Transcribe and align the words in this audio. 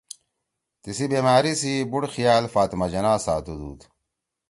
تیِسی 0.81 1.05
بیمأری 1.11 1.53
سی 1.61 1.73
بُوڑ 1.89 2.03
خیال 2.13 2.43
فاطمہ 2.53 2.87
جناح 2.93 3.17
ساتُودُود 3.25 3.79